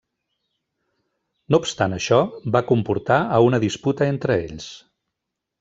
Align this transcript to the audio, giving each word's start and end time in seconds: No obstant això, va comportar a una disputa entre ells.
No 1.53 1.59
obstant 1.63 1.93
això, 1.99 2.19
va 2.57 2.63
comportar 2.71 3.21
a 3.39 3.45
una 3.51 3.63
disputa 3.69 4.11
entre 4.17 4.43
ells. 4.49 4.73